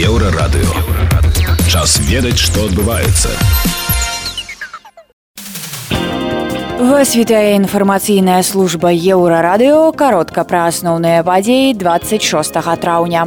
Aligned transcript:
Еўрарадыё. 0.00 0.72
Час 1.68 1.98
ведаць, 2.08 2.40
што 2.40 2.64
адбываецца. 2.64 3.28
Вас 6.80 7.12
вітае 7.12 7.60
інфармацыйная 7.60 8.40
служба 8.40 8.88
еўрарадыё 8.88 9.92
каротка 9.92 10.44
пра 10.48 10.62
асноўныя 10.72 11.20
падзеі 11.20 11.74
26 11.76 12.56
траўня. 12.80 13.26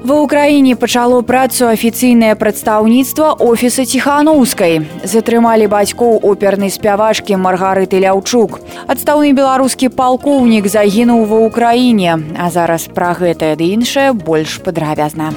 Ва 0.00 0.14
ўкраіне 0.24 0.72
пачало 0.80 1.20
працу 1.20 1.68
афіцыйнае 1.68 2.32
прадстаўніцтва 2.40 3.44
офіса 3.44 3.84
ціханаўскай. 3.84 4.80
Затрымалі 5.04 5.68
бацькоў 5.68 6.24
опернай 6.24 6.72
спявашкі 6.72 7.36
Маргарыты 7.36 8.00
Ляўчук. 8.00 8.64
Адстаўны 8.88 9.36
беларускі 9.36 9.92
палкоўнік 9.92 10.64
загінуў 10.72 11.28
ва 11.28 11.44
ўкраіне, 11.44 12.16
а 12.40 12.48
зараз 12.48 12.88
пра 12.88 13.12
гэтае 13.12 13.60
ды 13.60 13.76
іншае 13.76 14.16
больш 14.16 14.64
падрабязна. 14.64 15.36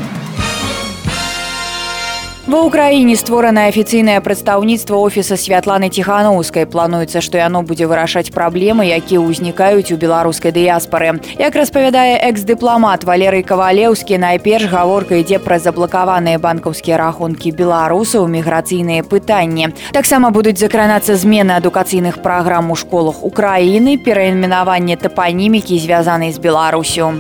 Ва 2.47 2.61
ўкраіне 2.63 3.19
створанае 3.19 3.67
афіцыйнае 3.67 4.21
прадстаўніцтва 4.23 4.95
офіса 5.03 5.35
святланы 5.35 5.89
ціханаўскай 5.91 6.63
плануецца 6.63 7.19
што 7.19 7.41
яно 7.41 7.59
будзе 7.59 7.89
вырашаць 7.91 8.31
праблемы 8.31 8.87
якія 8.87 9.19
ўзнікаюць 9.19 9.91
у 9.91 9.97
беларускай 9.99 10.55
дыяспары 10.55 11.19
як 11.43 11.59
распавядае 11.59 12.15
экс-дыпламат 12.31 13.03
валерый 13.03 13.43
кавалеўскі 13.43 14.23
найперш 14.23 14.71
гаворка 14.71 15.19
ідзе 15.19 15.43
пра 15.43 15.59
заблакаваныя 15.59 16.39
банкаўскія 16.39 16.95
рахункі 17.03 17.51
беларусаў 17.51 18.31
міграцыйныя 18.31 19.03
пытанні 19.03 19.75
таксама 19.91 20.31
будуць 20.31 20.55
закранацца 20.63 21.19
змены 21.19 21.59
адукацыйных 21.59 22.23
праграм 22.23 22.71
у 22.71 22.79
школах 22.79 23.27
украіны 23.27 23.99
перайменаванне 23.99 24.95
тапанімікі 24.95 25.83
звязанай 25.83 26.31
з 26.31 26.39
беларусю 26.39 27.11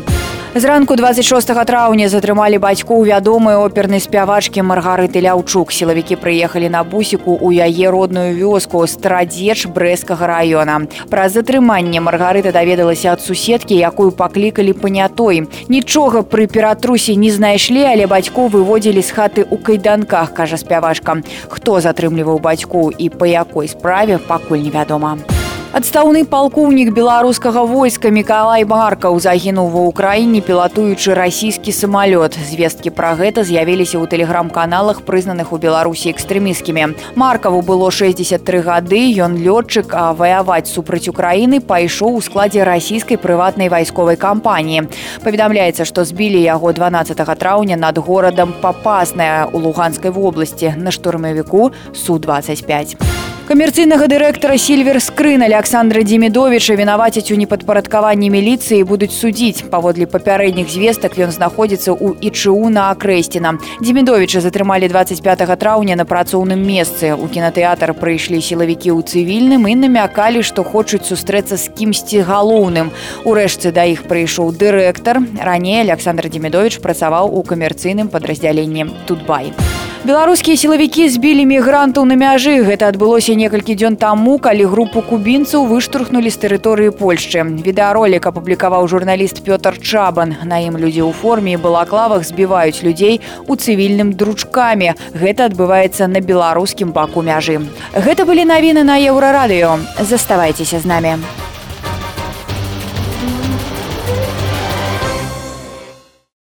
Зранку 0.55 0.95
26 0.95 1.65
траўня 1.65 2.07
затрымалі 2.09 2.57
бацьку 2.57 3.03
вядомай 3.03 3.59
опернай 3.59 3.99
спявачкі 3.99 4.63
маргарыты 4.63 5.21
ляўчук. 5.21 5.71
Сілавікі 5.75 6.15
прыехалі 6.15 6.71
на 6.71 6.81
бусіку 6.87 7.35
ў 7.35 7.67
яе 7.67 7.91
родную 7.91 8.33
вёску 8.33 8.87
страдзеч 8.87 9.67
брэскага 9.67 10.23
раёна. 10.25 10.87
Пра 11.11 11.29
затрыманне 11.29 12.01
маргарыта 12.01 12.55
даведалася 12.55 13.13
ад 13.13 13.21
суседкі 13.21 13.75
якую 13.75 14.15
паклікалі 14.15 14.73
панятой. 14.73 15.45
Нічога 15.67 16.23
пры 16.23 16.47
ператрусе 16.47 17.19
не 17.19 17.29
знайшлі 17.29 17.83
але 17.83 18.07
бацьку 18.07 18.47
выводзілі 18.47 19.03
з 19.03 19.11
хаты 19.11 19.41
ў 19.43 19.61
кайданках 19.61 20.33
кажа 20.33 20.57
спявашка 20.57 21.21
хто 21.51 21.79
затрымліваў 21.83 22.39
бацьку 22.39 22.89
і 22.89 23.09
па 23.13 23.27
якой 23.27 23.67
справе 23.67 24.17
пакуль 24.17 24.63
невядома 24.63 25.36
Адстаўны 25.75 26.23
палкоўнік 26.23 26.93
беларускага 26.95 27.65
войска 27.67 28.07
Миколай 28.07 28.63
Маркаў 28.63 29.19
загінуў 29.19 29.67
ва 29.73 29.81
ўкраіне 29.91 30.39
пілатуючы 30.39 31.11
расійскі 31.11 31.75
самалёт. 31.75 32.39
Звесткі 32.39 32.95
пра 32.95 33.11
гэта 33.19 33.43
з'явіліся 33.43 33.99
ў 33.99 34.07
тэлеграм-каналах, 34.07 35.03
прызнаных 35.03 35.51
у 35.51 35.59
Беларусі 35.59 36.15
экстрэміскімі. 36.15 36.95
Маркаву 37.19 37.59
было 37.67 37.91
63 37.91 38.63
гады, 38.63 39.11
ён 39.19 39.35
лётчык, 39.35 39.91
а 39.91 40.15
ваяваць 40.15 40.71
супраць 40.71 41.11
Украіны 41.11 41.59
пайшоў 41.59 42.15
у 42.15 42.23
складзе 42.23 42.63
расійскай 42.63 43.19
прыватнай 43.19 43.67
вайсковай 43.67 44.15
кампаніі. 44.15 44.87
Паведамляецца, 45.19 45.83
што 45.83 46.07
збілі 46.07 46.39
яго 46.47 46.71
12 46.71 47.19
траўня 47.35 47.75
над 47.75 47.99
горадам 47.99 48.55
папасная 48.63 49.51
ў 49.51 49.57
луганскай 49.59 50.15
вобласці 50.15 50.79
на 50.79 50.95
штурмавіку 50.95 51.75
су-25 51.91 53.26
камерцыйнага 53.47 54.09
дырэктара 54.11 54.57
сильвер 54.59 54.99
скрын 54.99 55.41
александра 55.45 56.01
демідовича 56.03 56.75
вінаваціць 56.75 57.31
у 57.31 57.35
непадпарадкаванні 57.39 58.27
міліцыі 58.27 58.83
будуць 58.83 59.15
судзіць 59.15 59.63
паводле 59.71 60.03
папярэдніх 60.03 60.67
звестак 60.67 61.15
ён 61.15 61.31
знаходзіцца 61.31 61.95
ў 61.95 62.19
ічу 62.27 62.67
на 62.67 62.91
акрэсціна 62.91 63.55
демідовича 63.79 64.43
затрымалі 64.43 64.91
25 64.91 65.47
траўня 65.63 65.95
на 65.95 66.03
працоўным 66.03 66.59
месцы. 66.59 67.15
У 67.15 67.31
кінотэатр 67.31 67.95
прыйшлі 67.95 68.43
сілавікі 68.43 68.91
ў 68.91 68.99
цывільным 69.07 69.63
і 69.63 69.79
намякалі 69.79 70.43
што 70.43 70.67
хочуць 70.67 71.07
сустрэцца 71.07 71.55
з 71.55 71.71
кімсьці 71.71 72.27
галоўным. 72.27 72.91
Урэшце 73.23 73.71
да 73.71 73.87
іх 73.87 74.03
прыйшоў 74.11 74.51
дырэктар. 74.59 75.23
Раней 75.39 75.87
александр 75.87 76.27
демідович 76.27 76.83
працаваў 76.83 77.31
у 77.31 77.47
камерцыйным 77.47 78.11
падраздзяленні 78.11 79.07
тутбай 79.07 79.55
у 79.55 79.96
беларускія 80.07 80.55
сілавікі 80.55 81.09
збілі 81.11 81.43
мігрантаў 81.43 82.05
на 82.07 82.15
мяжы. 82.15 82.63
Гэта 82.63 82.87
адбылося 82.87 83.35
некалькі 83.35 83.75
дзён 83.75 83.99
таму 83.99 84.37
калі 84.39 84.63
групу 84.71 85.03
кубінцаў 85.03 85.67
выштурхнулі 85.67 86.31
з 86.31 86.37
тэрыторыі 86.43 86.95
польшчы. 86.95 87.43
Відэаролік 87.43 88.23
апублікаваў 88.31 88.87
журналіст 88.87 89.43
пётр 89.43 89.75
чабан. 89.83 90.39
На 90.47 90.63
ім 90.63 90.79
людзі 90.79 91.03
ў 91.03 91.11
форме 91.11 91.59
балаклавах 91.59 92.23
збіваюць 92.23 92.87
людзей 92.87 93.19
у 93.51 93.59
цывільным 93.59 94.15
дручкамі. 94.15 94.95
Гэта 95.11 95.51
адбываецца 95.51 96.07
на 96.07 96.23
беларускім 96.23 96.95
баку 96.95 97.19
мяжы. 97.19 97.59
Гэта 97.91 98.23
былі 98.23 98.47
навіны 98.47 98.87
на 98.87 98.95
еўрарадыё. 98.95 99.75
Заставайцеся 99.99 100.79
з 100.79 100.87
намі 100.87 101.19